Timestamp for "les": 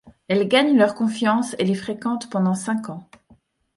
1.63-1.75